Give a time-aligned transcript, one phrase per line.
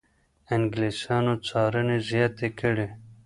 [0.55, 2.87] انګلیسانو څارنې زیاتې کړې.